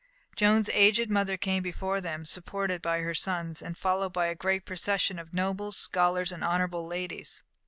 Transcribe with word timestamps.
Joan's 0.35 0.67
aged 0.69 1.11
mother 1.11 1.37
came 1.37 1.61
before 1.61 2.01
them, 2.01 2.25
supported 2.25 2.81
by 2.81 3.01
her 3.01 3.13
sons, 3.13 3.61
and 3.61 3.77
followed 3.77 4.11
by 4.13 4.25
a 4.25 4.33
great 4.33 4.65
procession 4.65 5.19
of 5.19 5.31
nobles, 5.31 5.77
scholars, 5.77 6.31
and 6.31 6.43
honourable 6.43 6.87
ladies. 6.87 7.43